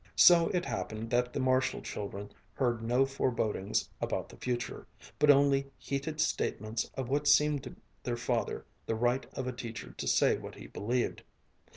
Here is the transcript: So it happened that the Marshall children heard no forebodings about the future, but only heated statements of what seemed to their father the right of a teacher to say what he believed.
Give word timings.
So 0.15 0.47
it 0.47 0.65
happened 0.65 1.11
that 1.11 1.31
the 1.31 1.39
Marshall 1.39 1.83
children 1.83 2.31
heard 2.55 2.81
no 2.81 3.05
forebodings 3.05 3.87
about 4.01 4.29
the 4.29 4.35
future, 4.35 4.87
but 5.19 5.29
only 5.29 5.69
heated 5.77 6.19
statements 6.19 6.89
of 6.95 7.07
what 7.07 7.27
seemed 7.27 7.61
to 7.65 7.75
their 8.01 8.17
father 8.17 8.65
the 8.87 8.95
right 8.95 9.27
of 9.35 9.45
a 9.45 9.51
teacher 9.53 9.91
to 9.91 10.07
say 10.07 10.39
what 10.39 10.55
he 10.55 10.65
believed. 10.65 11.21